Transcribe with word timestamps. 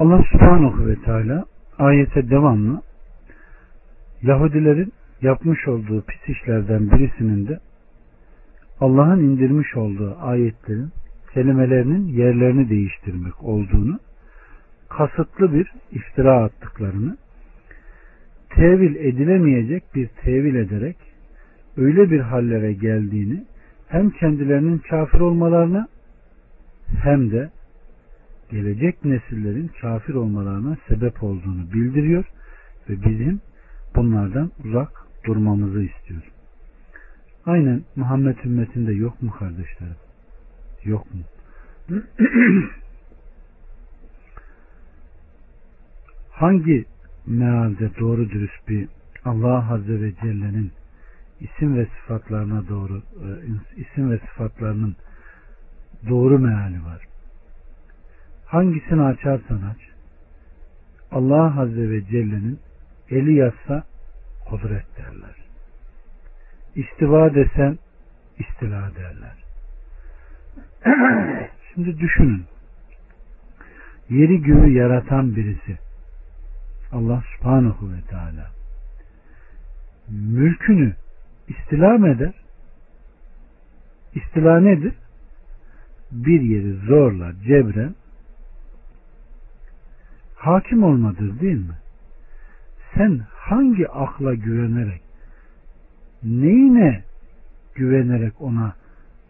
Allah 0.00 0.24
subhanahu 0.32 0.86
ve 0.86 0.96
teala 0.96 1.44
ayete 1.78 2.30
devamlı 2.30 2.82
Yahudilerin 4.22 4.92
yapmış 5.22 5.68
olduğu 5.68 6.02
pis 6.02 6.36
işlerden 6.36 6.90
birisinin 6.90 7.46
de 7.46 7.58
Allah'ın 8.80 9.20
indirmiş 9.20 9.76
olduğu 9.76 10.16
ayetlerin 10.20 10.90
kelimelerinin 11.34 12.06
yerlerini 12.06 12.70
değiştirmek 12.70 13.44
olduğunu 13.44 13.98
kasıtlı 14.88 15.54
bir 15.54 15.72
iftira 15.92 16.42
attıklarını 16.42 17.16
tevil 18.50 18.94
edilemeyecek 18.96 19.82
bir 19.94 20.08
tevil 20.08 20.54
ederek 20.54 20.96
öyle 21.76 22.10
bir 22.10 22.20
hallere 22.20 22.72
geldiğini 22.72 23.44
hem 23.88 24.10
kendilerinin 24.10 24.78
kafir 24.78 25.20
olmalarına 25.20 25.88
hem 27.02 27.30
de 27.30 27.50
gelecek 28.50 29.04
nesillerin 29.04 29.70
kafir 29.80 30.14
olmalarına 30.14 30.76
sebep 30.88 31.22
olduğunu 31.22 31.72
bildiriyor 31.72 32.24
ve 32.88 33.02
bizim 33.04 33.40
bunlardan 33.96 34.50
uzak 34.64 35.06
durmamızı 35.24 35.82
istiyor. 35.82 36.22
Aynen 37.46 37.82
Muhammed 37.96 38.36
ümmetinde 38.44 38.92
yok 38.92 39.22
mu 39.22 39.30
kardeşlerim? 39.30 39.96
Yok 40.84 41.06
mu? 41.14 41.20
Hangi 46.30 46.84
mealde 47.26 47.90
doğru 48.00 48.30
dürüst 48.30 48.68
bir 48.68 48.88
Allah 49.24 49.72
Azze 49.72 50.00
ve 50.00 50.12
Celle'nin 50.14 50.72
isim 51.40 51.76
ve 51.76 51.86
sıfatlarına 51.86 52.68
doğru 52.68 52.98
e, 52.98 53.28
isim 53.76 54.10
ve 54.10 54.18
sıfatlarının 54.18 54.96
doğru 56.08 56.38
meali 56.38 56.84
var. 56.84 57.09
Hangisini 58.50 59.02
açarsan 59.02 59.62
aç 59.62 59.78
Allah 61.10 61.60
Azze 61.60 61.90
ve 61.90 62.04
Celle'nin 62.04 62.60
eli 63.10 63.34
yazsa 63.34 63.84
kudret 64.48 64.86
derler. 64.98 65.34
İstiva 66.74 67.34
desen 67.34 67.78
istila 68.38 68.90
derler. 68.94 69.36
Şimdi 71.74 71.98
düşünün. 71.98 72.44
Yeri 74.08 74.42
göğü 74.42 74.72
yaratan 74.72 75.36
birisi 75.36 75.78
Allah 76.92 77.22
subhanahu 77.36 77.92
ve 77.92 78.00
teala 78.00 78.50
mülkünü 80.08 80.94
istila 81.48 81.98
mı 81.98 82.08
eder? 82.08 82.34
İstila 84.14 84.60
nedir? 84.60 84.94
Bir 86.12 86.40
yeri 86.40 86.72
zorla, 86.72 87.32
cebren 87.46 87.94
hakim 90.40 90.82
olmadır 90.82 91.40
değil 91.40 91.68
mi? 91.68 91.74
Sen 92.94 93.20
hangi 93.30 93.88
akla 93.88 94.34
güvenerek 94.34 95.02
neyine 96.22 97.02
güvenerek 97.74 98.40
ona 98.40 98.74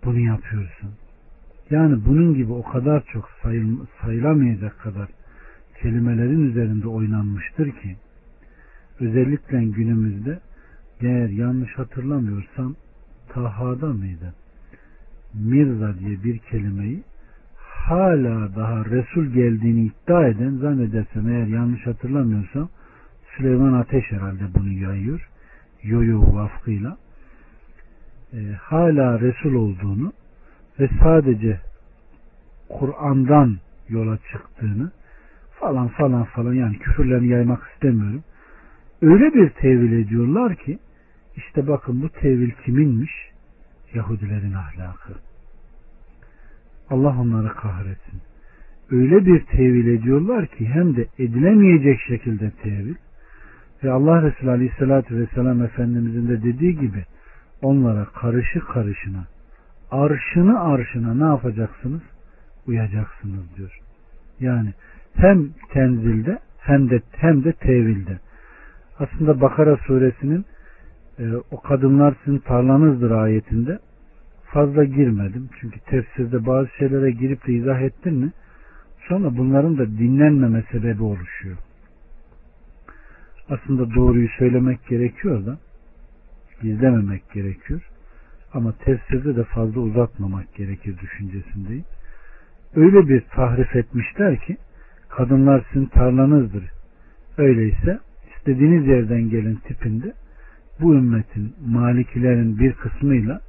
bunu 0.05 0.19
yapıyorsun? 0.19 0.91
Yani 1.71 2.05
bunun 2.07 2.35
gibi 2.35 2.53
o 2.53 2.63
kadar 2.63 3.05
çok 3.13 3.31
sayıl, 3.43 3.87
sayılamayacak 4.03 4.79
kadar 4.81 5.09
kelimelerin 5.83 6.51
üzerinde 6.51 6.89
oynanmıştır 6.89 7.71
ki 7.71 7.97
özellikle 9.01 9.65
günümüzde 9.65 10.41
eğer 11.01 11.29
yanlış 11.29 11.79
hatırlamıyorsam 11.79 12.75
Taha'da 13.29 13.87
mıydı? 13.87 14.35
Mirza 15.35 15.99
diye 15.99 16.25
bir 16.25 16.39
kelimeyi 16.39 17.03
hala 17.89 18.57
daha 18.57 18.85
Resul 18.85 19.27
geldiğini 19.27 19.81
iddia 19.87 20.27
eden 20.29 20.51
zannedersem 20.51 21.29
eğer 21.29 21.47
yanlış 21.47 21.87
hatırlamıyorsam 21.87 22.69
Süleyman 23.37 23.73
Ateş 23.73 24.13
herhalde 24.13 24.45
bunu 24.55 24.73
yayıyor. 24.73 25.29
Yoyo 25.83 26.35
vafkıyla. 26.35 26.97
E, 28.33 28.39
hala 28.61 29.21
Resul 29.21 29.55
olduğunu 29.55 30.13
ve 30.81 30.89
sadece 31.03 31.61
Kur'an'dan 32.69 33.59
yola 33.89 34.19
çıktığını 34.33 34.91
falan 35.61 35.89
falan 35.89 36.25
falan 36.25 36.55
yani 36.55 36.79
küfürlerini 36.79 37.29
yaymak 37.29 37.71
istemiyorum. 37.75 38.25
Öyle 39.03 39.35
bir 39.35 39.51
tevil 39.51 39.93
ediyorlar 39.93 40.57
ki 40.57 40.79
işte 41.37 41.69
bakın 41.69 42.03
bu 42.03 42.09
tevil 42.09 42.51
kiminmiş? 42.65 43.13
Yahudilerin 43.95 44.53
ahlakı. 44.53 45.30
Allah 46.91 47.21
onları 47.21 47.49
kahretsin. 47.49 48.21
Öyle 48.91 49.27
bir 49.27 49.45
tevil 49.45 49.87
ediyorlar 49.87 50.47
ki 50.47 50.67
hem 50.67 50.97
de 50.97 51.07
edilemeyecek 51.19 52.01
şekilde 52.01 52.51
tevil 52.63 52.95
ve 53.85 53.91
Allah 53.91 54.23
Resulü 54.23 54.51
Aleyhisselatü 54.51 55.17
Vesselam 55.17 55.63
Efendimizin 55.63 56.29
de 56.29 56.43
dediği 56.43 56.79
gibi 56.79 57.05
onlara 57.63 58.05
karışı 58.05 58.61
karışına 58.61 59.25
arşını 59.91 60.61
arşına 60.61 61.15
ne 61.15 61.25
yapacaksınız? 61.25 62.03
Uyacaksınız 62.67 63.57
diyor. 63.57 63.79
Yani 64.41 64.75
hem 65.15 65.49
tenzilde 65.73 66.39
hem 66.59 66.91
de 66.91 67.01
hem 67.13 67.45
de 67.45 67.53
tevilde. 67.53 68.19
Aslında 68.99 69.41
Bakara 69.41 69.77
suresinin 69.77 70.45
e, 71.19 71.25
o 71.51 71.61
kadınlar 71.61 72.15
sizin 72.25 72.39
tarlanızdır 72.39 73.11
ayetinde 73.11 73.79
fazla 74.53 74.85
girmedim. 74.85 75.49
Çünkü 75.61 75.81
tefsirde 75.81 76.47
bazı 76.47 76.69
şeylere 76.79 77.11
girip 77.11 77.47
de 77.47 77.53
izah 77.53 77.81
ettin 77.81 78.15
mi 78.15 78.33
sonra 79.09 79.37
bunların 79.37 79.79
da 79.79 79.87
dinlenmeme 79.87 80.65
sebebi 80.73 81.03
oluşuyor. 81.03 81.57
Aslında 83.49 83.95
doğruyu 83.95 84.29
söylemek 84.39 84.87
gerekiyor 84.87 85.47
da 85.47 85.59
gizlememek 86.63 87.33
gerekiyor. 87.33 87.81
Ama 88.55 88.73
tefsirde 88.73 89.37
de 89.37 89.45
fazla 89.45 89.81
uzatmamak 89.81 90.55
gerekir 90.55 90.99
düşüncesindeyim. 90.99 91.85
Öyle 92.75 93.09
bir 93.09 93.21
tahrif 93.21 93.77
etmişler 93.77 94.41
ki 94.41 94.57
kadınlar 95.09 95.65
sizin 95.73 95.87
tarlanızdır. 95.87 96.65
Öyleyse 97.39 97.99
istediğiniz 98.37 98.87
yerden 98.87 99.31
gelin 99.31 99.57
tipinde 99.57 100.13
bu 100.81 100.95
ümmetin 100.95 101.55
malikilerin 101.67 102.59
bir 102.59 102.73
kısmıyla 102.73 103.41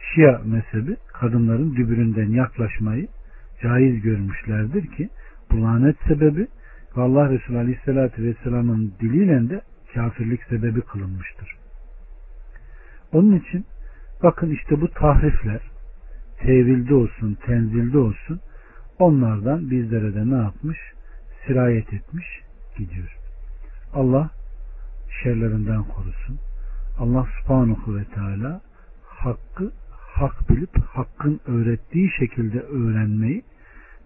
Şia 0.00 0.40
mezhebi 0.44 0.96
kadınların 1.12 1.76
dübüründen 1.76 2.30
yaklaşmayı 2.30 3.08
caiz 3.62 4.02
görmüşlerdir 4.02 4.86
ki 4.86 5.08
bu 5.50 5.62
lanet 5.62 5.96
sebebi 6.08 6.48
ve 6.96 7.00
Allah 7.00 7.30
Resulü 7.30 7.58
Aleyhisselatü 7.58 8.24
Vesselam'ın 8.24 8.94
diliyle 9.00 9.50
de 9.50 9.60
kafirlik 9.94 10.42
sebebi 10.42 10.80
kılınmıştır. 10.80 11.56
Onun 13.12 13.36
için 13.36 13.66
bakın 14.22 14.50
işte 14.50 14.80
bu 14.80 14.90
tahrifler 14.90 15.60
tevilde 16.38 16.94
olsun, 16.94 17.38
tenzilde 17.46 17.98
olsun 17.98 18.40
onlardan 18.98 19.70
bizlere 19.70 20.14
de 20.14 20.30
ne 20.30 20.42
yapmış? 20.42 20.78
Sirayet 21.46 21.92
etmiş 21.92 22.26
gidiyor. 22.78 23.16
Allah 23.94 24.30
şerlerinden 25.22 25.82
korusun. 25.82 26.38
Allah 26.98 27.26
subhanahu 27.40 27.96
ve 27.96 28.04
teala 28.04 28.60
hakkı 29.06 29.72
hak 30.20 30.50
bilip 30.50 30.84
hakkın 30.84 31.40
öğrettiği 31.46 32.10
şekilde 32.18 32.60
öğrenmeyi 32.60 33.42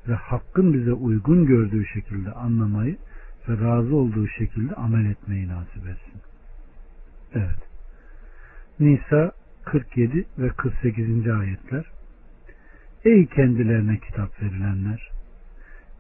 ve 0.08 0.14
hakkın 0.14 0.74
bize 0.74 0.92
uygun 0.92 1.46
gördüğü 1.46 1.86
şekilde 1.86 2.32
anlamayı 2.32 2.96
ve 3.48 3.64
razı 3.64 3.96
olduğu 3.96 4.28
şekilde 4.28 4.74
amel 4.74 5.10
etmeyi 5.10 5.48
nasip 5.48 5.88
etsin. 5.88 6.20
Evet. 7.34 7.58
Nisa 8.80 9.32
47 9.64 10.24
ve 10.38 10.48
48. 10.48 11.28
ayetler 11.28 11.84
Ey 13.04 13.26
kendilerine 13.26 13.98
kitap 13.98 14.42
verilenler! 14.42 15.10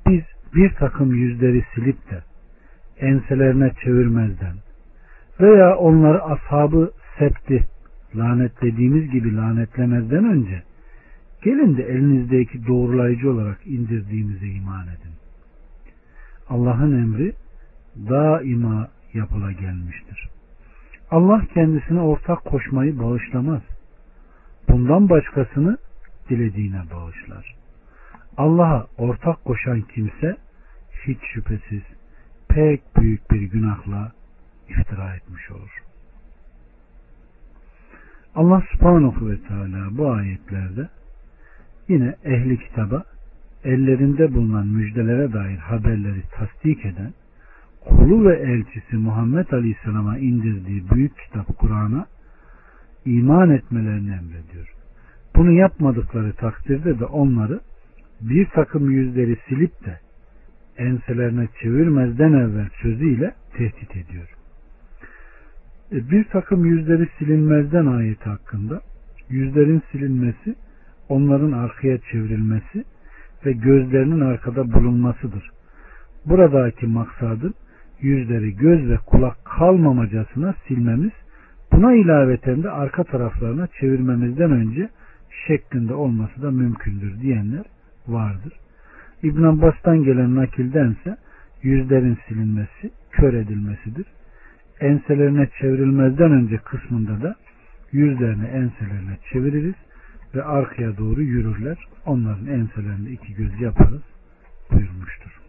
Biz 0.06 0.22
bir 0.54 0.74
takım 0.74 1.14
yüzleri 1.14 1.64
silip 1.74 2.10
de 2.10 2.22
enselerine 2.98 3.72
çevirmezden 3.84 4.56
veya 5.40 5.76
onları 5.76 6.24
ashabı 6.24 6.92
septi 7.18 7.66
lanetlediğimiz 8.16 9.10
gibi 9.10 9.36
lanetlemezden 9.36 10.24
önce 10.24 10.62
gelin 11.42 11.76
de 11.76 11.82
elinizdeki 11.82 12.66
doğrulayıcı 12.66 13.30
olarak 13.30 13.66
indirdiğimize 13.66 14.46
iman 14.46 14.86
edin. 14.86 15.14
Allah'ın 16.48 16.98
emri 16.98 17.32
daima 17.96 18.88
yapıla 19.14 19.52
gelmiştir. 19.52 20.28
Allah 21.10 21.42
kendisine 21.54 22.00
ortak 22.00 22.44
koşmayı 22.44 22.98
bağışlamaz. 22.98 23.62
Bundan 24.68 25.08
başkasını 25.08 25.78
dilediğine 26.30 26.82
bağışlar. 26.94 27.54
Allah'a 28.36 28.86
ortak 28.98 29.44
koşan 29.44 29.80
kimse 29.80 30.36
hiç 31.06 31.18
şüphesiz 31.34 31.82
pek 32.48 32.82
büyük 32.96 33.30
bir 33.30 33.42
günahla 33.42 34.12
iftira 34.68 35.14
etmiş 35.16 35.50
olur. 35.50 35.83
Allah 38.34 38.62
subhanahu 38.72 39.30
ve 39.30 39.38
teala 39.48 39.98
bu 39.98 40.10
ayetlerde 40.10 40.88
yine 41.88 42.14
ehli 42.24 42.58
kitaba 42.58 43.04
ellerinde 43.64 44.34
bulunan 44.34 44.66
müjdelere 44.66 45.32
dair 45.32 45.58
haberleri 45.58 46.22
tasdik 46.32 46.84
eden 46.84 47.12
kulu 47.84 48.28
ve 48.28 48.36
elçisi 48.36 48.96
Muhammed 48.96 49.50
Aleyhisselam'a 49.50 50.18
indirdiği 50.18 50.90
büyük 50.90 51.18
kitap 51.18 51.58
Kur'an'a 51.58 52.06
iman 53.04 53.50
etmelerini 53.50 54.10
emrediyor. 54.10 54.72
Bunu 55.36 55.52
yapmadıkları 55.52 56.32
takdirde 56.32 56.98
de 56.98 57.04
onları 57.04 57.60
bir 58.20 58.46
takım 58.46 58.90
yüzleri 58.90 59.36
silip 59.48 59.84
de 59.84 59.98
enselerine 60.78 61.48
çevirmezden 61.62 62.32
evvel 62.32 62.68
sözüyle 62.82 63.34
tehdit 63.56 63.96
ediyor. 63.96 64.28
E, 65.92 66.10
bir 66.10 66.24
takım 66.24 66.64
yüzleri 66.64 67.08
silinmezden 67.18 67.86
ayeti 67.86 68.24
hakkında 68.24 68.80
yüzlerin 69.28 69.82
silinmesi 69.92 70.54
onların 71.08 71.52
arkaya 71.52 71.98
çevrilmesi 71.98 72.84
ve 73.46 73.52
gözlerinin 73.52 74.20
arkada 74.20 74.72
bulunmasıdır. 74.72 75.50
Buradaki 76.26 76.86
maksadın 76.86 77.54
yüzleri 78.00 78.56
göz 78.56 78.88
ve 78.90 78.96
kulak 78.96 79.44
kalmamacasına 79.44 80.54
silmemiz, 80.68 81.12
buna 81.72 81.94
ilaveten 81.94 82.62
de 82.62 82.70
arka 82.70 83.04
taraflarına 83.04 83.66
çevirmemizden 83.80 84.50
önce 84.50 84.88
şeklinde 85.46 85.94
olması 85.94 86.42
da 86.42 86.50
mümkündür 86.50 87.20
diyenler 87.20 87.64
vardır. 88.08 88.52
İbn 89.22 89.42
Abbas'tan 89.42 90.04
gelen 90.04 90.34
nakildense 90.34 91.16
yüzlerin 91.62 92.18
silinmesi, 92.28 92.90
kör 93.10 93.34
edilmesidir. 93.34 94.06
Enselerine 94.80 95.48
çevrilmezden 95.60 96.32
önce 96.32 96.56
kısmında 96.56 97.22
da 97.22 97.36
yüzlerini 97.92 98.46
enselerine 98.46 99.18
çeviririz 99.32 99.74
ve 100.34 100.44
arkaya 100.44 100.96
doğru 100.96 101.22
yürürler. 101.22 101.78
Onların 102.06 102.46
enselerinde 102.46 103.10
iki 103.10 103.34
göz 103.34 103.60
yaparız 103.60 104.02
buyurmuştur. 104.70 105.40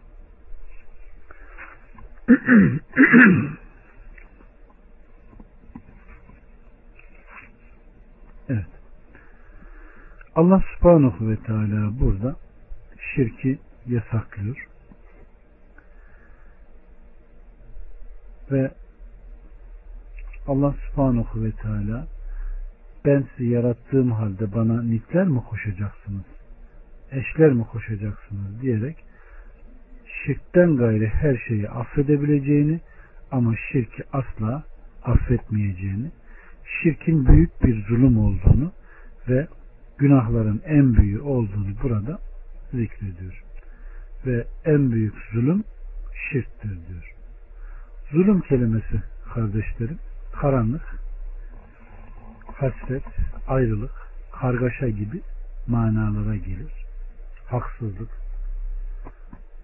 evet. 8.48 8.66
Allah 10.34 10.62
subhanahu 10.74 11.28
ve 11.30 11.36
teala 11.36 12.00
burada 12.00 12.36
şirki 13.14 13.58
yasaklıyor. 13.86 14.68
Ve 18.50 18.70
Allah 20.48 20.74
subhanahu 20.86 21.44
ve 21.44 21.50
teala 21.50 22.06
ben 23.04 23.24
sizi 23.36 23.50
yarattığım 23.50 24.12
halde 24.12 24.54
bana 24.54 24.82
nitler 24.82 25.26
mi 25.26 25.40
koşacaksınız? 25.50 26.24
Eşler 27.12 27.52
mi 27.52 27.64
koşacaksınız? 27.64 28.62
diyerek 28.62 28.96
şirkten 30.24 30.76
gayri 30.76 31.06
her 31.06 31.36
şeyi 31.48 31.68
affedebileceğini 31.68 32.80
ama 33.30 33.54
şirki 33.72 34.02
asla 34.12 34.64
affetmeyeceğini, 35.04 36.10
şirkin 36.82 37.26
büyük 37.26 37.64
bir 37.64 37.86
zulüm 37.86 38.18
olduğunu 38.18 38.72
ve 39.28 39.46
günahların 39.98 40.62
en 40.66 40.94
büyüğü 40.94 41.20
olduğunu 41.20 41.74
burada 41.82 42.18
zikrediyor. 42.72 43.42
Ve 44.26 44.46
en 44.64 44.92
büyük 44.92 45.14
zulüm 45.32 45.64
şirktir 46.30 46.70
diyor. 46.88 47.14
Zulüm 48.12 48.40
kelimesi 48.40 49.02
kardeşlerim 49.34 49.98
karanlık, 50.40 51.00
hasret, 52.46 53.04
ayrılık, 53.48 53.92
kargaşa 54.32 54.88
gibi 54.88 55.22
manalara 55.66 56.36
gelir. 56.36 56.72
Haksızlık. 57.46 58.10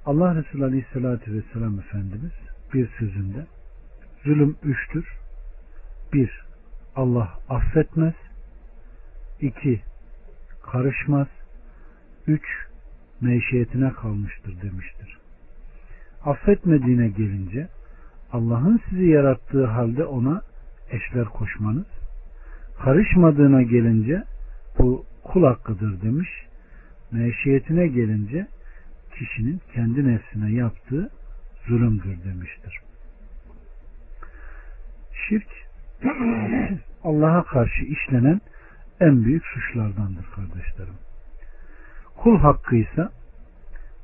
Allah 0.06 0.34
Resulü 0.34 0.64
Aleyhisselatü 0.64 1.34
Vesselam 1.34 1.78
Efendimiz 1.78 2.32
bir 2.74 2.88
sözünde 2.98 3.46
zulüm 4.24 4.56
üçtür. 4.62 5.08
Bir, 6.12 6.44
Allah 6.96 7.38
affetmez. 7.48 8.14
iki 9.40 9.82
karışmaz. 10.62 11.26
Üç, 12.26 12.44
meşiyetine 13.20 13.92
kalmıştır 13.92 14.62
demiştir. 14.62 15.18
Affetmediğine 16.24 17.08
gelince 17.08 17.68
Allah'ın 18.32 18.80
sizi 18.90 19.04
yarattığı 19.04 19.66
halde 19.66 20.04
ona 20.04 20.42
eşler 20.92 21.24
koşmanız, 21.24 21.86
karışmadığına 22.84 23.62
gelince 23.62 24.22
bu 24.78 25.04
kul 25.24 25.44
hakkıdır 25.44 26.02
demiş. 26.02 26.28
Meşiyetine 27.12 27.86
gelince 27.86 28.46
kişinin 29.18 29.60
kendi 29.74 30.08
nefsine 30.08 30.52
yaptığı 30.52 31.10
zulümdür 31.66 32.24
demiştir. 32.24 32.80
Şirk 35.28 35.48
Allah'a 37.04 37.44
karşı 37.44 37.84
işlenen 37.84 38.40
en 39.00 39.24
büyük 39.24 39.44
suçlardandır 39.46 40.24
kardeşlerim. 40.34 40.94
Kul 42.16 42.38
hakkı 42.38 42.76
ise 42.76 43.08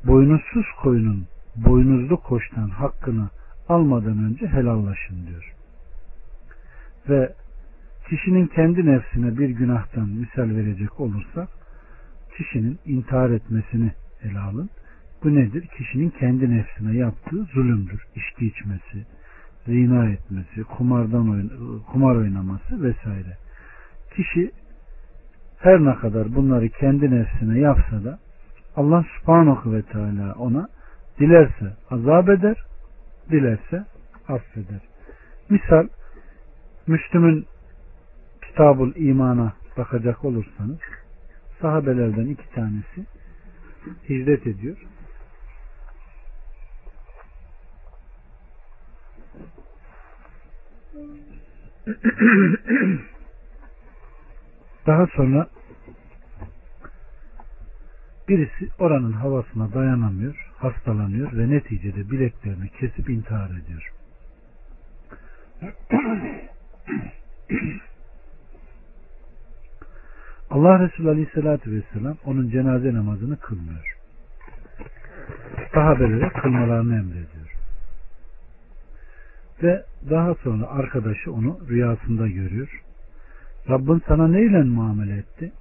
boynuzsuz 0.05 0.67
koyunun 0.83 1.27
boynuzlu 1.57 2.21
koştan 2.21 2.69
hakkını 2.69 3.29
almadan 3.69 4.25
önce 4.25 4.47
helallaşın 4.47 5.27
diyor. 5.27 5.58
Ve 7.09 7.33
kişinin 8.09 8.47
kendi 8.47 8.87
nefsine 8.87 9.39
bir 9.39 9.49
günahtan 9.49 10.09
misal 10.09 10.57
verecek 10.57 11.01
olursak 11.01 11.49
kişinin 12.37 12.79
intihar 12.87 13.31
etmesini 13.31 13.93
ele 14.23 14.39
alın. 14.39 14.71
Bu 15.25 15.35
nedir? 15.35 15.67
Kişinin 15.67 16.11
kendi 16.11 16.51
nefsine 16.51 16.97
yaptığı 16.97 17.45
zulümdür. 17.45 18.07
İçki 18.17 18.47
içmesi, 18.47 19.07
zina 19.67 20.09
etmesi, 20.09 20.65
kumardan 20.65 21.31
oyna, 21.31 21.83
kumar 21.93 22.17
oynaması 22.17 22.83
vesaire. 22.83 23.37
Kişi 24.17 24.51
her 25.59 25.85
ne 25.85 25.95
kadar 25.95 26.35
bunları 26.35 26.69
kendi 26.69 27.11
nefsine 27.11 27.59
yapsa 27.59 28.05
da 28.05 28.19
Allah 28.77 29.05
subhanahu 29.21 29.73
ve 29.73 29.83
teala 29.83 30.35
ona 30.35 30.69
dilerse 31.21 31.77
azap 31.91 32.29
eder, 32.29 32.57
dilerse 33.31 33.85
affeder. 34.29 34.81
Misal 35.51 35.89
Müslüm'ün 36.89 37.47
Kitabul 38.43 38.95
İman'a 38.97 39.53
bakacak 39.77 40.25
olursanız 40.25 40.79
sahabelerden 41.61 42.27
iki 42.27 42.51
tanesi 42.51 43.07
hicret 44.09 44.47
ediyor. 44.47 44.77
Daha 54.87 55.07
sonra 55.07 55.49
birisi 58.29 58.69
oranın 58.79 59.13
havasına 59.13 59.75
dayanamıyor, 59.75 60.53
hastalanıyor 60.57 61.33
ve 61.33 61.51
neticede 61.51 62.11
bileklerini 62.11 62.69
kesip 62.69 63.11
intihar 63.11 63.51
ediyor. 63.51 63.93
Allah 70.51 70.79
Resulü 70.79 71.09
Aleyhisselatü 71.09 71.73
Vesselam 71.73 72.17
onun 72.25 72.51
cenaze 72.51 72.95
namazını 72.95 73.37
kılmıyor. 73.37 73.97
Sahabelere 75.75 76.29
kılmalarını 76.29 76.95
emrediyor. 76.95 77.55
Ve 79.63 79.85
daha 80.11 80.35
sonra 80.35 80.67
arkadaşı 80.67 81.33
onu 81.33 81.61
rüyasında 81.69 82.29
görüyor. 82.29 82.83
Rabbin 83.69 84.03
sana 84.09 84.29
neyle 84.29 84.63
muamele 84.63 85.17
etti? 85.17 85.53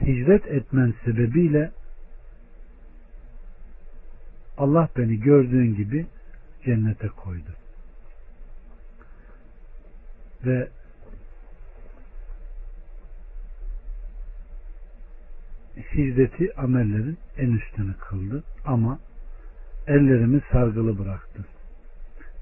Hicret 0.00 0.46
etmen 0.46 0.94
sebebiyle 1.04 1.70
Allah 4.58 4.88
beni 4.96 5.20
gördüğün 5.20 5.74
gibi 5.74 6.06
cennete 6.64 7.08
koydu. 7.08 7.50
Ve 10.46 10.68
hicreti 15.94 16.56
amellerin 16.56 17.18
en 17.38 17.52
üstünü 17.52 17.94
kıldı 17.94 18.44
ama 18.64 18.98
ellerimi 19.86 20.40
sargılı 20.52 20.98
bıraktı. 20.98 21.44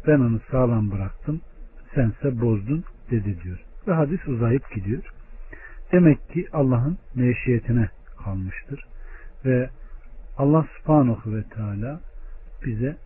Ben 0.07 0.19
onu 0.19 0.41
sağlam 0.51 0.91
bıraktım, 0.91 1.41
sense 1.95 2.41
bozdun 2.41 2.85
dedi 3.11 3.43
diyor. 3.43 3.65
Ve 3.89 3.93
hadis 3.93 4.29
uzayıp 4.29 4.75
gidiyor. 4.75 5.03
Demek 5.93 6.29
ki 6.29 6.49
Allah'ın 6.53 6.99
meşiyetine 7.15 7.89
kalmıştır. 8.25 8.85
Ve 9.45 9.71
Allah 10.39 10.67
subhanahu 10.79 11.35
ve 11.35 11.43
teala 11.43 12.01
bize 12.65 12.97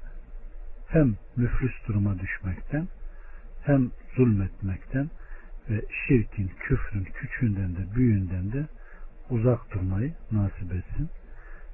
hem 0.89 1.17
müflüs 1.37 1.73
duruma 1.89 2.19
düşmekten 2.19 2.89
hem 3.63 3.91
zulmetmekten 4.17 5.11
ve 5.71 5.83
şirkin, 6.07 6.51
küfrün, 6.61 7.05
küçüğünden 7.05 7.77
de 7.77 7.95
büyüğünden 7.95 8.53
de 8.53 8.67
uzak 9.31 9.75
durmayı 9.75 10.13
nasip 10.33 10.73
etsin. 10.73 11.11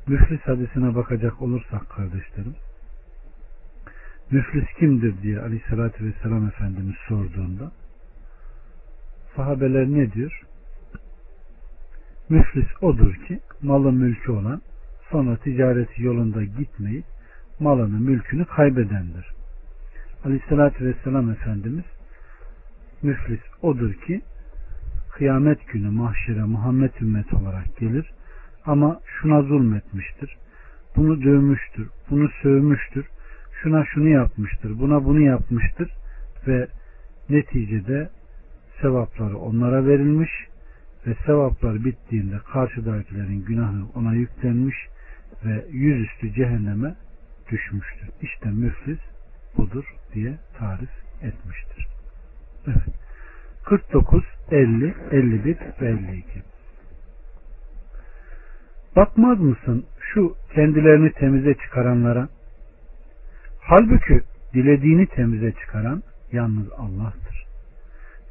Müflis 0.06 0.40
hadisine 0.40 0.94
bakacak 0.94 1.42
olursak 1.42 1.90
kardeşlerim, 1.90 2.54
müflis 4.30 4.64
kimdir 4.78 5.22
diye 5.22 5.40
aleyhissalatü 5.40 6.04
vesselam 6.04 6.46
Efendimiz 6.46 6.96
sorduğunda 7.08 7.72
sahabeler 9.36 9.86
ne 9.86 10.12
diyor? 10.12 10.42
Müflis 12.28 12.82
odur 12.82 13.14
ki 13.14 13.40
malı 13.62 13.92
mülkü 13.92 14.32
olan 14.32 14.62
sonra 15.10 15.36
ticareti 15.36 16.02
yolunda 16.02 16.44
gitmeyip 16.44 17.04
malını 17.60 18.00
mülkünü 18.00 18.44
kaybedendir. 18.44 19.37
Aleyhissalatü 20.24 20.84
vesselam 20.84 21.30
Efendimiz 21.30 21.84
müflis 23.02 23.40
odur 23.62 23.94
ki 23.94 24.20
kıyamet 25.12 25.68
günü 25.68 25.90
mahşere 25.90 26.42
Muhammed 26.42 26.90
ümmet 27.00 27.34
olarak 27.34 27.76
gelir 27.76 28.10
ama 28.66 29.00
şuna 29.06 29.42
zulmetmiştir. 29.42 30.36
Bunu 30.96 31.22
dövmüştür. 31.22 31.88
Bunu 32.10 32.28
sövmüştür. 32.42 33.06
Şuna 33.62 33.84
şunu 33.84 34.08
yapmıştır. 34.08 34.78
Buna 34.78 35.04
bunu 35.04 35.20
yapmıştır. 35.20 35.90
Ve 36.46 36.68
neticede 37.28 38.10
sevapları 38.82 39.38
onlara 39.38 39.86
verilmiş 39.86 40.30
ve 41.06 41.14
sevaplar 41.26 41.84
bittiğinde 41.84 42.38
karşıdakilerin 42.52 43.44
günahı 43.44 43.84
ona 43.94 44.14
yüklenmiş 44.14 44.76
ve 45.44 45.66
yüzüstü 45.70 46.32
cehenneme 46.32 46.94
düşmüştür. 47.50 48.08
İşte 48.22 48.50
müflis 48.50 49.00
budur 49.56 49.84
diye 50.14 50.38
tarif 50.58 50.90
etmiştir. 51.22 51.86
Evet. 52.66 52.94
49, 53.64 54.24
50, 54.50 54.94
51 55.12 55.58
ve 55.80 55.88
52. 55.88 56.42
Bakmaz 58.96 59.40
mısın 59.40 59.84
şu 60.00 60.34
kendilerini 60.54 61.12
temize 61.12 61.54
çıkaranlara? 61.54 62.28
Halbuki 63.60 64.20
dilediğini 64.54 65.06
temize 65.06 65.52
çıkaran 65.52 66.02
yalnız 66.32 66.72
Allah'tır. 66.72 67.46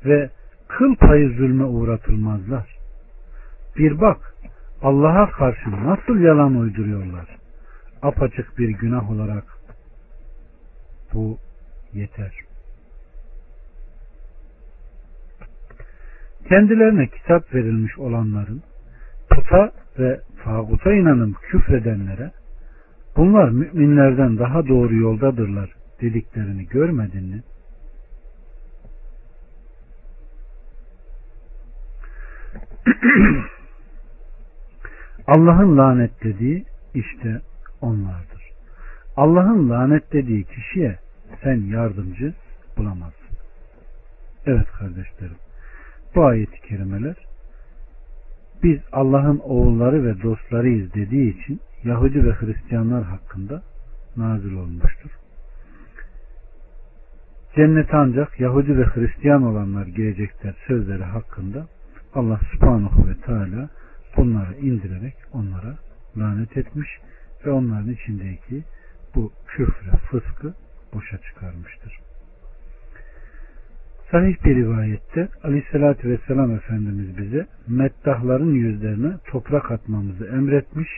Ve 0.05 0.29
kıl 0.67 0.95
payı 0.95 1.29
zulme 1.29 1.63
uğratılmazlar. 1.63 2.77
Bir 3.77 4.01
bak 4.01 4.35
Allah'a 4.81 5.31
karşı 5.31 5.71
nasıl 5.71 6.19
yalan 6.19 6.55
uyduruyorlar. 6.55 7.37
Apaçık 8.01 8.57
bir 8.57 8.69
günah 8.69 9.11
olarak 9.11 9.43
bu 11.13 11.37
yeter. 11.93 12.31
Kendilerine 16.49 17.07
kitap 17.07 17.53
verilmiş 17.53 17.99
olanların 17.99 18.63
puta 19.29 19.71
ve 19.99 20.21
tağuta 20.43 20.93
inanıp 20.93 21.41
küfredenlere 21.41 22.31
bunlar 23.17 23.49
müminlerden 23.49 24.37
daha 24.37 24.67
doğru 24.67 24.95
yoldadırlar 24.95 25.69
dediklerini 26.01 26.65
görmedin 26.67 27.23
mi? 27.23 27.43
Allah'ın 35.27 35.77
lanetlediği 35.77 36.65
işte 36.93 37.41
onlardır. 37.81 38.51
Allah'ın 39.17 39.69
lanetlediği 39.69 40.43
kişiye 40.43 40.97
sen 41.43 41.61
yardımcı 41.61 42.33
bulamazsın. 42.77 43.37
Evet 44.45 44.67
kardeşlerim. 44.79 45.37
Bu 46.15 46.25
ayet-i 46.25 46.61
kerimeler 46.61 47.15
biz 48.63 48.79
Allah'ın 48.91 49.39
oğulları 49.39 50.05
ve 50.05 50.21
dostlarıyız 50.21 50.93
dediği 50.93 51.41
için 51.41 51.59
Yahudi 51.83 52.25
ve 52.25 52.31
Hristiyanlar 52.31 53.03
hakkında 53.03 53.61
nazil 54.17 54.53
olmuştur. 54.53 55.11
Cennete 57.55 57.97
ancak 57.97 58.39
Yahudi 58.39 58.77
ve 58.77 58.83
Hristiyan 58.83 59.43
olanlar 59.43 59.87
girecekler 59.87 60.55
sözleri 60.67 61.03
hakkında 61.03 61.67
Allah 62.13 62.39
subhanahu 62.51 63.07
ve 63.07 63.15
teala 63.15 63.69
bunları 64.17 64.53
indirerek 64.55 65.15
onlara 65.33 65.77
lanet 66.17 66.57
etmiş 66.57 66.89
ve 67.45 67.51
onların 67.51 67.89
içindeki 67.89 68.63
bu 69.15 69.31
küfre, 69.47 69.97
fıskı 69.97 70.53
boşa 70.93 71.17
çıkarmıştır. 71.17 71.99
Sahih 74.11 74.45
bir 74.45 74.55
rivayette 74.55 75.27
Aleyhisselatü 75.43 76.09
Vesselam 76.09 76.51
Efendimiz 76.51 77.17
bize 77.17 77.47
meddahların 77.67 78.53
yüzlerine 78.53 79.13
toprak 79.25 79.71
atmamızı 79.71 80.25
emretmiş 80.25 80.89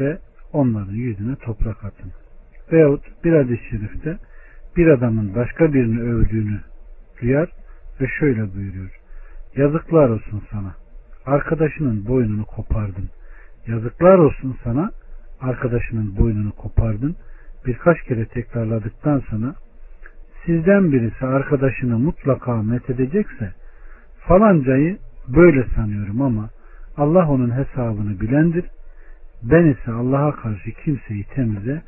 ve 0.00 0.18
onların 0.52 0.92
yüzüne 0.92 1.36
toprak 1.36 1.84
atın. 1.84 2.12
Veyahut 2.72 3.24
bir 3.24 3.32
hadis-i 3.32 3.70
şerifte 3.70 4.18
bir 4.76 4.86
adamın 4.86 5.34
başka 5.34 5.72
birini 5.74 6.00
övdüğünü 6.00 6.60
duyar 7.22 7.48
ve 8.00 8.06
şöyle 8.18 8.54
buyuruyor. 8.54 9.00
Yazıklar 9.56 10.08
olsun 10.08 10.42
sana. 10.50 10.74
Arkadaşının 11.26 12.06
boynunu 12.06 12.44
kopardın. 12.44 13.10
Yazıklar 13.66 14.18
olsun 14.18 14.56
sana. 14.64 14.90
Arkadaşının 15.40 16.16
boynunu 16.16 16.52
kopardın. 16.52 17.16
Birkaç 17.68 18.02
kere 18.02 18.26
tekrarladıktan 18.26 19.22
sonra 19.30 19.54
sizden 20.46 20.92
birisi 20.92 21.26
arkadaşını 21.26 21.98
mutlaka 21.98 22.62
methedecekse 22.62 23.52
falancayı 24.18 24.98
böyle 25.28 25.64
sanıyorum 25.74 26.22
ama 26.22 26.50
Allah 26.96 27.28
onun 27.28 27.50
hesabını 27.50 28.20
bilendir. 28.20 28.64
Ben 29.42 29.66
ise 29.66 29.92
Allah'a 29.92 30.36
karşı 30.36 30.70
kimseyi 30.84 31.24
temize 31.24 31.82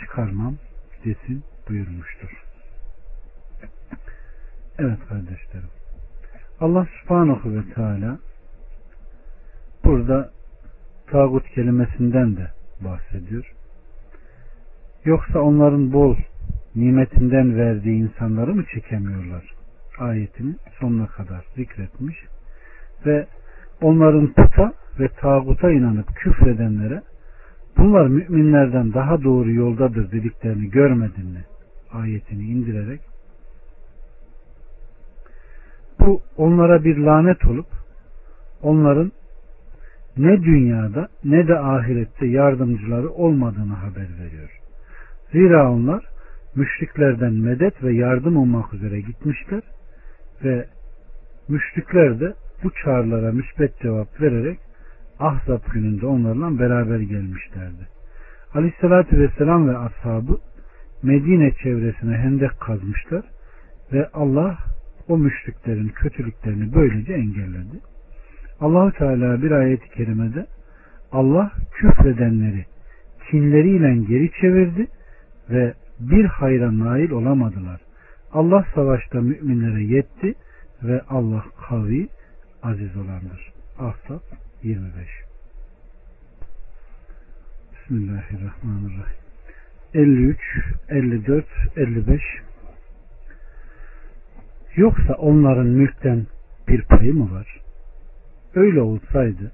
çıkarmam 0.00 0.56
desin 1.04 1.44
buyurmuştur. 1.68 2.44
Evet 4.78 4.98
kardeşlerim. 5.08 5.70
Allah 6.60 6.86
subhanahu 7.00 7.54
ve 7.54 7.74
teala 7.74 8.18
burada 9.84 10.30
tağut 11.06 11.48
kelimesinden 11.48 12.36
de 12.36 12.50
bahsediyor. 12.80 13.57
Yoksa 15.08 15.40
onların 15.40 15.92
bol 15.92 16.16
nimetinden 16.76 17.56
verdiği 17.56 17.96
insanları 17.96 18.54
mı 18.54 18.64
çekemiyorlar? 18.74 19.44
Ayetini 19.98 20.54
sonuna 20.80 21.06
kadar 21.06 21.44
zikretmiş 21.56 22.16
ve 23.06 23.26
onların 23.82 24.32
puta 24.32 24.72
ve 25.00 25.08
tağuta 25.08 25.70
inanıp 25.70 26.16
küfredenlere 26.16 27.02
bunlar 27.78 28.06
müminlerden 28.06 28.94
daha 28.94 29.22
doğru 29.22 29.52
yoldadır 29.52 30.12
dediklerini 30.12 30.70
görmedin 30.70 31.26
mi? 31.26 31.44
Ayetini 31.92 32.42
indirerek 32.42 33.00
bu 36.00 36.20
onlara 36.36 36.84
bir 36.84 36.96
lanet 36.96 37.44
olup 37.44 37.68
onların 38.62 39.12
ne 40.16 40.42
dünyada 40.42 41.08
ne 41.24 41.48
de 41.48 41.58
ahirette 41.58 42.26
yardımcıları 42.26 43.10
olmadığını 43.10 43.74
haber 43.74 44.08
veriyor. 44.20 44.67
Zira 45.32 45.70
onlar 45.72 46.04
müşriklerden 46.56 47.32
medet 47.32 47.82
ve 47.82 47.92
yardım 47.92 48.36
olmak 48.36 48.74
üzere 48.74 49.00
gitmişler 49.00 49.62
ve 50.44 50.66
müşrikler 51.48 52.20
de 52.20 52.34
bu 52.64 52.70
çağrılara 52.84 53.32
müsbet 53.32 53.80
cevap 53.80 54.20
vererek 54.20 54.58
Ahzab 55.18 55.72
gününde 55.72 56.06
onlarla 56.06 56.58
beraber 56.58 56.98
gelmişlerdi. 56.98 57.88
Aleyhissalatü 58.54 59.18
vesselam 59.18 59.68
ve 59.68 59.76
ashabı 59.76 60.38
Medine 61.02 61.52
çevresine 61.62 62.16
hendek 62.16 62.60
kazmışlar 62.60 63.24
ve 63.92 64.08
Allah 64.12 64.58
o 65.08 65.18
müşriklerin 65.18 65.88
kötülüklerini 65.88 66.74
böylece 66.74 67.12
engelledi. 67.12 67.80
Allahu 68.60 68.92
Teala 68.92 69.42
bir 69.42 69.50
ayet-i 69.50 69.88
kerimede 69.88 70.46
Allah 71.12 71.52
küfredenleri 71.72 72.64
kinleriyle 73.30 73.96
geri 74.08 74.30
çevirdi 74.40 74.86
ve 75.50 75.74
bir 76.00 76.24
hayra 76.24 76.78
nail 76.78 77.10
olamadılar. 77.10 77.80
Allah 78.32 78.66
savaşta 78.74 79.20
müminlere 79.20 79.84
yetti 79.84 80.34
ve 80.82 81.00
Allah 81.08 81.44
kavi 81.68 82.08
aziz 82.62 82.96
olandır. 82.96 83.52
Ahzab 83.78 84.20
25 84.62 85.06
Bismillahirrahmanirrahim 87.72 89.18
53, 89.94 90.38
54, 90.88 91.46
55 91.76 92.22
Yoksa 94.76 95.14
onların 95.14 95.66
mülkten 95.66 96.26
bir 96.68 96.82
payı 96.82 97.14
mı 97.14 97.32
var? 97.32 97.60
Öyle 98.54 98.80
olsaydı 98.80 99.52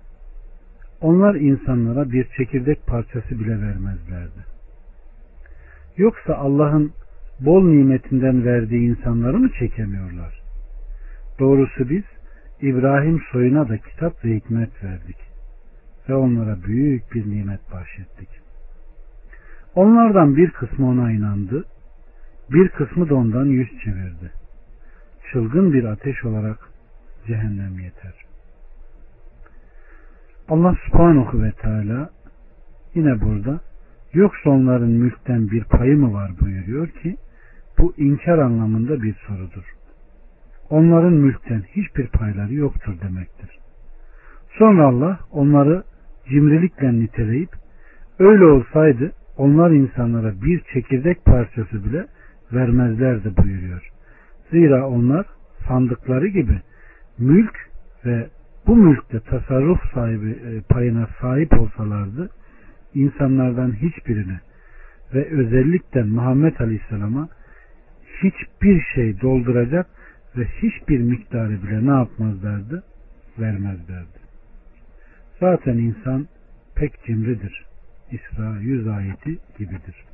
onlar 1.00 1.34
insanlara 1.34 2.10
bir 2.10 2.26
çekirdek 2.36 2.86
parçası 2.86 3.30
bile 3.30 3.60
vermezlerdi. 3.60 4.53
Yoksa 5.96 6.34
Allah'ın 6.34 6.92
bol 7.40 7.62
nimetinden 7.62 8.44
verdiği 8.44 8.88
insanları 8.88 9.38
mı 9.38 9.50
çekemiyorlar? 9.58 10.42
Doğrusu 11.38 11.90
biz 11.90 12.02
İbrahim 12.60 13.22
soyuna 13.32 13.68
da 13.68 13.78
kitap 13.78 14.24
ve 14.24 14.36
hikmet 14.36 14.84
verdik. 14.84 15.16
ve 16.08 16.14
onlara 16.14 16.62
büyük 16.62 17.14
bir 17.14 17.30
nimet 17.30 17.72
bahşettik. 17.72 18.28
Onlardan 19.74 20.36
bir 20.36 20.50
kısmı 20.50 20.88
ona 20.88 21.12
inandı, 21.12 21.64
bir 22.50 22.68
kısmı 22.68 23.08
da 23.08 23.14
ondan 23.14 23.44
yüz 23.44 23.68
çevirdi. 23.84 24.32
Çılgın 25.32 25.72
bir 25.72 25.84
ateş 25.84 26.24
olarak 26.24 26.58
cehennem 27.26 27.78
yeter. 27.78 28.14
Allah 30.48 30.76
subhanahu 30.86 31.42
ve 31.42 31.52
teala 31.52 32.10
yine 32.94 33.20
burada 33.20 33.60
yoksa 34.14 34.50
onların 34.50 34.90
mülkten 34.90 35.50
bir 35.50 35.64
payı 35.64 35.98
mı 35.98 36.12
var 36.12 36.30
buyuruyor 36.40 36.88
ki 36.88 37.16
bu 37.78 37.94
inkar 37.96 38.38
anlamında 38.38 39.02
bir 39.02 39.14
sorudur. 39.14 39.64
Onların 40.70 41.12
mülkten 41.12 41.62
hiçbir 41.62 42.06
payları 42.06 42.54
yoktur 42.54 43.00
demektir. 43.00 43.58
Sonra 44.58 44.86
Allah 44.86 45.18
onları 45.32 45.82
cimrilikle 46.28 46.92
niteleyip 46.92 47.50
öyle 48.18 48.44
olsaydı 48.44 49.12
onlar 49.36 49.70
insanlara 49.70 50.32
bir 50.42 50.62
çekirdek 50.72 51.24
parçası 51.24 51.84
bile 51.84 52.06
vermezlerdi 52.52 53.36
buyuruyor. 53.36 53.90
Zira 54.50 54.88
onlar 54.88 55.26
sandıkları 55.68 56.26
gibi 56.26 56.60
mülk 57.18 57.70
ve 58.04 58.28
bu 58.66 58.76
mülkte 58.76 59.20
tasarruf 59.20 59.80
sahibi 59.94 60.30
e, 60.30 60.60
payına 60.68 61.06
sahip 61.20 61.60
olsalardı 61.60 62.30
insanlardan 62.94 63.72
hiçbirine 63.72 64.40
ve 65.14 65.30
özellikle 65.30 66.02
Muhammed 66.02 66.60
Aleyhisselam'a 66.60 67.28
hiçbir 68.22 68.82
şey 68.94 69.20
dolduracak 69.20 69.86
ve 70.36 70.44
hiçbir 70.44 70.98
miktarı 71.00 71.62
bile 71.62 71.86
ne 71.86 71.90
yapmazlardı? 71.90 72.84
Vermezlerdi. 73.38 74.18
Zaten 75.40 75.76
insan 75.78 76.28
pek 76.74 77.04
cimridir. 77.06 77.64
İsra 78.10 78.60
100 78.60 78.86
ayeti 78.88 79.38
gibidir. 79.58 80.04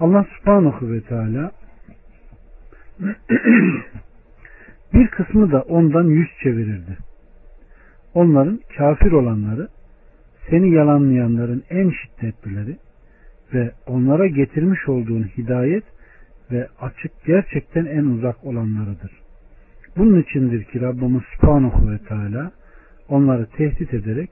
Allah 0.00 0.26
subhanahu 0.38 0.92
ve 0.92 1.00
teala 1.00 1.52
bir 4.94 5.08
kısmı 5.08 5.52
da 5.52 5.62
ondan 5.62 6.04
yüz 6.04 6.28
çevirirdi. 6.42 6.96
Onların 8.14 8.60
kafir 8.76 9.12
olanları 9.12 9.68
seni 10.50 10.74
yalanlayanların 10.74 11.62
en 11.70 11.90
şiddetlileri 11.90 12.76
ve 13.54 13.72
onlara 13.86 14.26
getirmiş 14.26 14.88
olduğun 14.88 15.22
hidayet 15.22 15.84
ve 16.52 16.68
açık 16.80 17.12
gerçekten 17.26 17.84
en 17.86 18.04
uzak 18.04 18.44
olanlarıdır. 18.44 19.10
Bunun 19.96 20.22
içindir 20.22 20.64
ki 20.64 20.80
Rabbimiz 20.80 21.22
Subhanahu 21.36 21.90
ve 21.90 21.98
Teala 21.98 22.52
onları 23.08 23.46
tehdit 23.46 23.94
ederek 23.94 24.30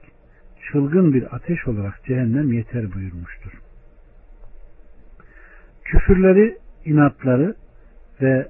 çılgın 0.71 1.13
bir 1.13 1.35
ateş 1.35 1.67
olarak 1.67 2.03
cehennem 2.05 2.53
yeter 2.53 2.93
buyurmuştur. 2.93 3.51
Küfürleri, 5.83 6.57
inatları 6.85 7.55
ve 8.21 8.47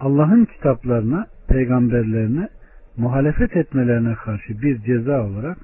Allah'ın 0.00 0.44
kitaplarına, 0.44 1.26
peygamberlerine 1.48 2.48
muhalefet 2.96 3.56
etmelerine 3.56 4.14
karşı 4.14 4.62
bir 4.62 4.78
ceza 4.78 5.26
olarak 5.26 5.58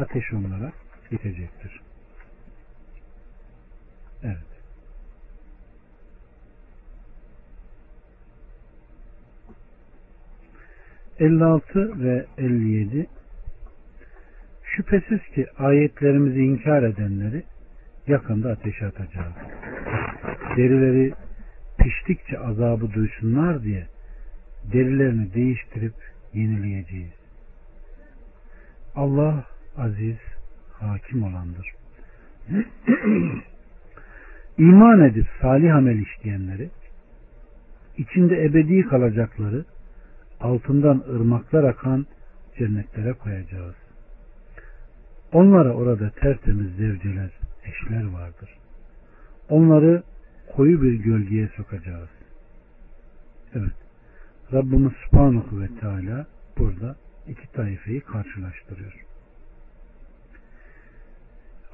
ateş 0.00 0.32
onlara 0.32 0.72
gidecektir. 1.10 1.80
Evet. 4.22 4.36
...56 11.20 12.04
ve 12.04 12.26
57 12.38 13.06
Şüphesiz 14.76 15.20
ki 15.34 15.46
ayetlerimizi 15.58 16.40
inkar 16.40 16.82
edenleri 16.82 17.42
yakında 18.06 18.50
ateşe 18.50 18.86
atacağız. 18.86 19.34
Derileri 20.56 21.12
piştikçe 21.78 22.38
azabı 22.38 22.92
duysunlar 22.92 23.62
diye 23.62 23.86
derilerini 24.72 25.34
değiştirip 25.34 25.94
yenileyeceğiz. 26.34 27.12
Allah 28.94 29.44
aziz, 29.80 30.18
hakim 30.72 31.22
olandır. 31.22 31.72
İman 34.58 35.00
edip 35.00 35.26
salih 35.40 35.76
amel 35.76 35.98
işleyenleri, 35.98 36.70
içinde 37.96 38.44
ebedi 38.44 38.82
kalacakları, 38.82 39.64
altından 40.40 41.04
ırmaklar 41.08 41.64
akan 41.64 42.06
cennetlere 42.58 43.12
koyacağız. 43.12 43.74
Onlara 45.32 45.72
orada 45.72 46.10
tertemiz 46.10 46.76
zevceler, 46.76 47.30
eşler 47.64 48.12
vardır. 48.12 48.50
Onları 49.48 50.02
koyu 50.56 50.82
bir 50.82 50.92
gölgeye 50.92 51.48
sokacağız. 51.56 52.08
Evet. 53.54 53.76
Rabbimiz 54.52 54.92
Subhanahu 54.92 55.60
ve 55.60 55.66
Teala 55.80 56.26
burada 56.58 56.96
iki 57.28 57.52
taifeyi 57.52 58.00
karşılaştırıyor. 58.00 59.09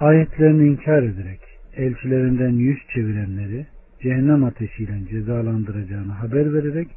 Ayetlerini 0.00 0.68
inkar 0.68 1.02
ederek 1.02 1.40
elçilerinden 1.76 2.52
yüz 2.52 2.78
çevirenleri 2.94 3.66
cehennem 4.02 4.44
ateşiyle 4.44 4.92
cezalandıracağını 5.10 6.12
haber 6.12 6.54
vererek 6.54 6.88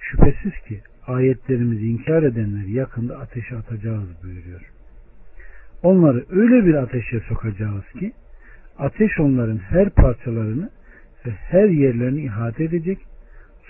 şüphesiz 0.00 0.52
ki 0.68 0.80
ayetlerimizi 1.06 1.86
inkar 1.86 2.22
edenleri 2.22 2.72
yakında 2.72 3.18
ateşe 3.18 3.56
atacağız 3.56 4.08
buyuruyor. 4.22 4.60
Onları 5.82 6.24
öyle 6.30 6.66
bir 6.66 6.74
ateşe 6.74 7.20
sokacağız 7.20 7.84
ki 7.98 8.12
ateş 8.78 9.20
onların 9.20 9.58
her 9.58 9.90
parçalarını 9.90 10.70
ve 11.26 11.30
her 11.30 11.68
yerlerini 11.68 12.22
ihate 12.22 12.64
edecek. 12.64 12.98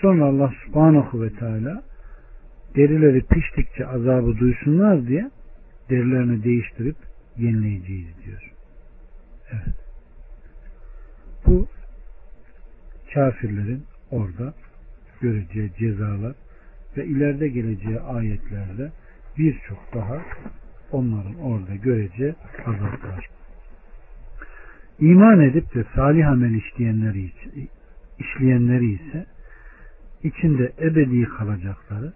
Sonra 0.01 0.25
Allah 0.25 0.53
subhanahu 0.65 1.23
ve 1.23 1.29
teala 1.29 1.83
derileri 2.75 3.21
piştikçe 3.21 3.87
azabı 3.87 4.37
duysunlar 4.37 5.07
diye 5.07 5.31
derilerini 5.89 6.43
değiştirip 6.43 6.95
yenileyeceğiz 7.37 8.07
diyor. 8.25 8.56
Bu 11.45 11.67
kafirlerin 13.13 13.85
orada 14.11 14.53
göreceği 15.21 15.71
cezalar 15.79 16.35
ve 16.97 17.05
ileride 17.05 17.47
geleceği 17.47 17.99
ayetlerde 17.99 18.91
birçok 19.37 19.93
daha 19.93 20.21
onların 20.91 21.35
orada 21.39 21.75
göreceği 21.75 22.35
azaplar. 22.65 23.29
İman 24.99 25.39
edip 25.39 25.75
de 25.75 25.85
salih 25.95 26.27
amel 26.27 26.53
işleyenleri, 26.53 27.31
işleyenleri 28.19 28.91
ise 28.91 29.25
içinde 30.23 30.73
ebedi 30.81 31.23
kalacakları 31.23 32.13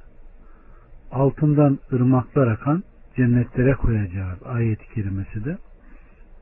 altından 1.11 1.79
ırmaklar 1.93 2.47
akan 2.47 2.83
cennetlere 3.15 3.73
koyacağız 3.73 4.39
ayet-i 4.45 4.93
kerimesi 4.93 5.45
de 5.45 5.57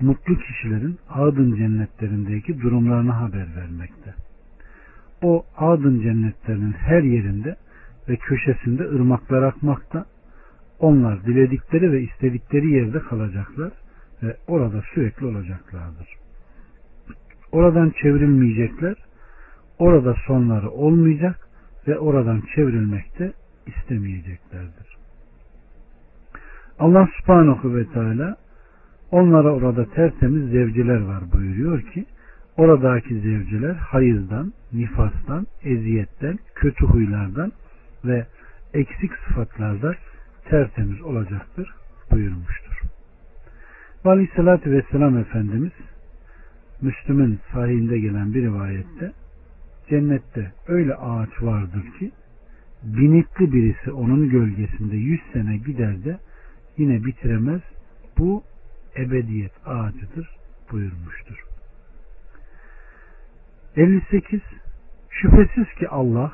mutlu 0.01 0.37
kişilerin 0.37 0.99
Adın 1.09 1.55
cennetlerindeki 1.55 2.61
durumlarını 2.61 3.11
haber 3.11 3.55
vermekte. 3.55 4.13
O 5.21 5.45
Adın 5.57 6.01
cennetlerinin 6.01 6.71
her 6.71 7.03
yerinde 7.03 7.55
ve 8.09 8.15
köşesinde 8.15 8.83
ırmaklar 8.83 9.43
akmakta. 9.43 10.05
Onlar 10.79 11.25
diledikleri 11.25 11.91
ve 11.91 12.01
istedikleri 12.01 12.71
yerde 12.71 12.99
kalacaklar 12.99 13.71
ve 14.23 14.37
orada 14.47 14.81
sürekli 14.93 15.25
olacaklardır. 15.25 16.07
Oradan 17.51 17.93
çevrilmeyecekler, 18.01 18.95
orada 19.79 20.15
sonları 20.27 20.69
olmayacak 20.69 21.47
ve 21.87 21.99
oradan 21.99 22.43
çevrilmekte 22.55 23.33
istemeyeceklerdir. 23.67 24.97
Allah 26.79 27.07
subhanahu 27.19 27.75
ve 27.75 27.85
teala 27.85 28.37
onlara 29.11 29.53
orada 29.53 29.85
tertemiz 29.85 30.51
zevciler 30.51 31.01
var 31.01 31.23
buyuruyor 31.33 31.81
ki 31.81 32.05
oradaki 32.57 33.19
zevciler 33.19 33.73
hayızdan, 33.73 34.53
nifastan, 34.73 35.47
eziyetten, 35.63 36.39
kötü 36.55 36.85
huylardan 36.85 37.51
ve 38.05 38.25
eksik 38.73 39.11
sıfatlardan 39.27 39.95
tertemiz 40.45 41.01
olacaktır 41.01 41.73
buyurmuştur. 42.11 42.81
Aleyhissalatü 44.05 44.71
Vesselam 44.71 45.17
Efendimiz 45.17 45.71
Müslüm'ün 46.81 47.39
sahihinde 47.53 47.99
gelen 47.99 48.33
bir 48.33 48.41
rivayette 48.41 49.11
cennette 49.89 50.51
öyle 50.67 50.95
ağaç 50.95 51.41
vardır 51.41 51.83
ki 51.99 52.11
binitli 52.83 53.53
birisi 53.53 53.91
onun 53.91 54.29
gölgesinde 54.29 54.95
yüz 54.95 55.21
sene 55.33 55.57
gider 55.57 56.03
de 56.03 56.17
yine 56.77 57.05
bitiremez. 57.05 57.61
Bu 58.17 58.43
ebediyet 58.97 59.51
ağacıdır 59.65 60.29
buyurmuştur. 60.71 61.43
58 63.75 64.41
Şüphesiz 65.09 65.73
ki 65.79 65.89
Allah 65.89 66.33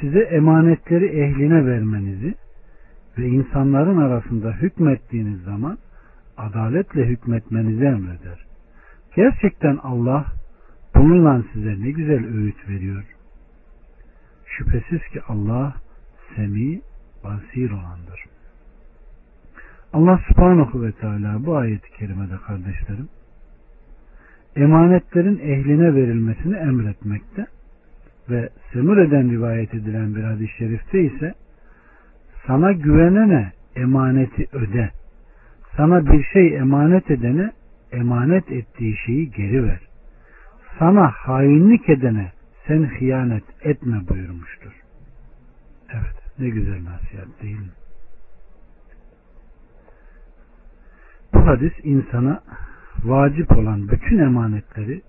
size 0.00 0.18
emanetleri 0.18 1.06
ehline 1.06 1.66
vermenizi 1.66 2.34
ve 3.18 3.28
insanların 3.28 3.98
arasında 3.98 4.52
hükmettiğiniz 4.52 5.42
zaman 5.42 5.78
adaletle 6.36 7.06
hükmetmenizi 7.06 7.84
emreder. 7.84 8.46
Gerçekten 9.16 9.76
Allah 9.76 10.26
bununla 10.94 11.42
size 11.52 11.80
ne 11.80 11.90
güzel 11.90 12.26
öğüt 12.26 12.68
veriyor. 12.68 13.04
Şüphesiz 14.46 15.00
ki 15.12 15.20
Allah 15.28 15.74
semi 16.36 16.80
basir 17.24 17.70
olandır. 17.70 18.33
Allah 19.94 20.20
subhanahu 20.28 20.82
ve 20.82 20.92
teala 20.92 21.46
bu 21.46 21.56
ayeti 21.56 21.90
kerimede 21.90 22.36
kardeşlerim 22.46 23.08
emanetlerin 24.56 25.38
ehline 25.38 25.94
verilmesini 25.94 26.56
emretmekte 26.56 27.46
ve 28.30 28.48
Semüre'den 28.72 29.30
rivayet 29.30 29.74
edilen 29.74 30.14
bir 30.14 30.22
hadis-i 30.22 30.56
şerifte 30.58 31.02
ise 31.02 31.34
sana 32.46 32.72
güvenene 32.72 33.52
emaneti 33.76 34.48
öde. 34.52 34.90
Sana 35.76 36.06
bir 36.06 36.24
şey 36.24 36.56
emanet 36.56 37.10
edene 37.10 37.52
emanet 37.92 38.52
ettiği 38.52 38.96
şeyi 39.06 39.30
geri 39.30 39.64
ver. 39.64 39.80
Sana 40.78 41.10
hainlik 41.10 41.88
edene 41.88 42.32
sen 42.66 42.82
hıyanet 42.82 43.44
etme 43.62 44.08
buyurmuştur. 44.08 44.72
Evet 45.92 46.38
ne 46.38 46.48
güzel 46.48 46.84
nasihat 46.84 47.42
değil 47.42 47.58
mi? 47.58 47.83
Bu 51.44 51.48
hadis 51.48 51.72
insana 51.82 52.40
vacip 53.04 53.58
olan 53.58 53.88
bütün 53.88 54.18
emanetleri 54.18 55.02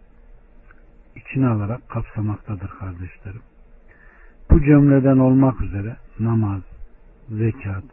içine 1.15 1.47
alarak 1.47 1.89
kapsamaktadır 1.89 2.67
kardeşlerim. 2.67 3.41
Bu 4.51 4.61
cümleden 4.61 5.17
olmak 5.17 5.61
üzere 5.61 5.95
namaz, 6.19 6.61
zekat, 7.29 7.83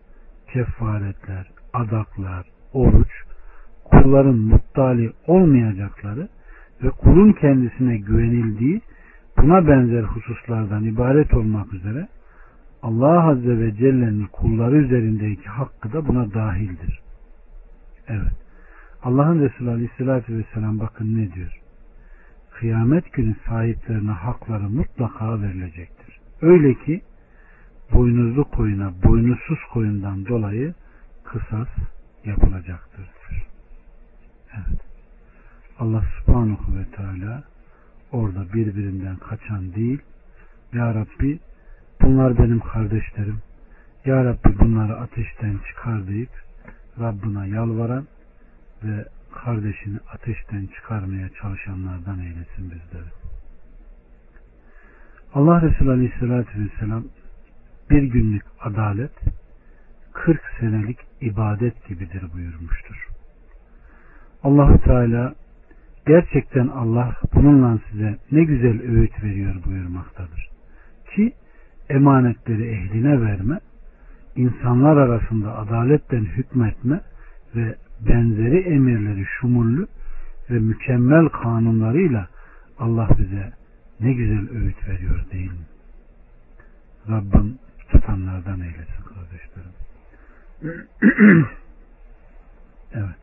kefaretler, 0.53 1.51
adaklar, 1.73 2.47
oruç, 2.73 3.11
kulların 3.85 4.39
muttali 4.39 5.13
olmayacakları 5.27 6.29
ve 6.83 6.91
kulun 6.91 7.33
kendisine 7.33 7.97
güvenildiği 7.97 8.81
buna 9.39 9.69
benzer 9.69 10.03
hususlardan 10.03 10.85
ibaret 10.85 11.35
olmak 11.35 11.75
üzere 11.75 12.09
Allah 12.83 13.29
Azze 13.29 13.59
ve 13.59 13.75
Celle'nin 13.75 14.27
kulları 14.27 14.77
üzerindeki 14.77 15.49
hakkı 15.49 15.93
da 15.93 16.09
buna 16.09 16.35
dahildir. 16.35 17.03
Evet. 18.09 18.33
Allah'ın 19.03 19.41
Resulü 19.41 19.71
Aleyhisselatü 19.71 20.39
Vesselam 20.39 20.81
bakın 20.81 21.17
ne 21.17 21.33
diyor? 21.35 21.61
Kıyamet 22.51 23.13
günü 23.13 23.35
sahiplerine 23.47 24.11
hakları 24.11 24.69
mutlaka 24.69 25.43
verilecektir. 25.43 26.21
Öyle 26.43 26.75
ki 26.75 27.03
boynuzlu 27.93 28.45
koyuna 28.45 28.93
boynuzsuz 29.05 29.59
koyundan 29.73 30.27
dolayı 30.27 30.75
kısas 31.25 31.69
yapılacaktır. 32.25 33.11
Evet. 34.55 34.81
Allah 35.79 36.05
subhanahu 36.19 36.77
ve 36.77 36.85
teala 36.97 37.43
orada 38.13 38.53
birbirinden 38.53 39.17
kaçan 39.17 39.75
değil 39.75 39.99
Ya 40.73 40.95
Rabbi 40.95 41.39
bunlar 42.03 42.39
benim 42.39 42.61
kardeşlerim 42.61 43.39
Ya 44.05 44.25
Rabbi 44.25 44.59
bunları 44.59 44.97
ateşten 44.97 45.59
çıkar 45.69 46.07
deyip 46.07 46.31
Rabbına 47.01 47.47
yalvaran 47.47 48.07
ve 48.85 49.05
kardeşini 49.45 49.99
ateşten 50.15 50.67
çıkarmaya 50.67 51.29
çalışanlardan 51.43 52.19
eylesin 52.19 52.71
bizleri. 52.71 53.11
Allah 55.35 55.63
Resulü 55.63 55.91
Aleyhisselatü 55.91 56.65
Vesselam 56.65 57.05
bir 57.91 58.03
günlük 58.03 58.45
adalet 58.61 59.13
40 60.13 60.41
senelik 60.61 60.99
ibadet 61.21 61.89
gibidir 61.89 62.33
buyurmuştur. 62.35 63.09
Allahu 64.43 64.81
Teala 64.85 65.35
gerçekten 66.07 66.69
Allah 66.69 67.17
bununla 67.35 67.79
size 67.91 68.19
ne 68.33 68.45
güzel 68.45 68.83
öğüt 68.83 69.23
veriyor 69.23 69.55
buyurmaktadır. 69.65 70.49
Ki 71.15 71.33
emanetleri 71.89 72.69
ehline 72.69 73.21
verme, 73.21 73.61
insanlar 74.37 74.97
arasında 74.97 75.59
adaletten 75.59 76.25
hükmetme 76.25 77.01
ve 77.57 77.77
benzeri 78.01 78.59
emirleri 78.59 79.25
şumullü 79.41 79.87
ve 80.51 80.59
mükemmel 80.59 81.29
kanunlarıyla 81.29 82.29
Allah 82.79 83.09
bize 83.19 83.53
ne 84.01 84.13
güzel 84.13 84.51
öğüt 84.51 84.89
veriyor 84.89 85.25
değil 85.33 85.51
mi? 85.51 85.67
Rabbim 87.09 87.59
tutanlardan 87.89 88.61
eylesin 88.61 89.05
kardeşlerim. 89.05 89.73